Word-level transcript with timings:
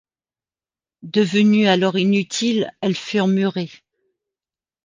Devenues 1.03 1.67
alors 1.67 1.95
inutiles, 1.95 2.71
elles 2.81 2.95
furent 2.95 3.27
murées. 3.27 3.69